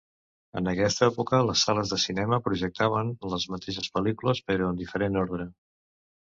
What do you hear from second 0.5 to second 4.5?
En aquesta època, les sales de cinema projectaven les mateixes pel·lícules